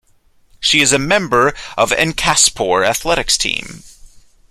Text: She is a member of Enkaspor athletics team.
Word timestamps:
She 0.59 0.81
is 0.81 0.93
a 0.93 0.97
member 0.97 1.53
of 1.77 1.91
Enkaspor 1.91 2.83
athletics 2.83 3.37
team. 3.37 3.83